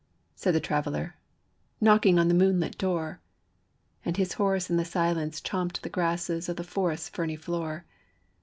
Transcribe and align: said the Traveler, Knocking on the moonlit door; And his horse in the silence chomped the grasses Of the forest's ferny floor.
said 0.33 0.55
the 0.55 0.59
Traveler, 0.59 1.15
Knocking 1.79 2.17
on 2.17 2.27
the 2.27 2.33
moonlit 2.33 2.75
door; 2.79 3.21
And 4.03 4.17
his 4.17 4.33
horse 4.33 4.67
in 4.67 4.77
the 4.77 4.83
silence 4.83 5.39
chomped 5.39 5.79
the 5.81 5.89
grasses 5.89 6.49
Of 6.49 6.55
the 6.55 6.63
forest's 6.63 7.07
ferny 7.09 7.35
floor. 7.35 7.85